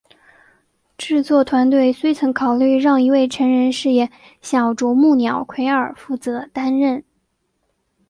[0.97, 7.03] 制作团队虽曾考虑让一位成人饰演小啄木鸟奎尔负责担任。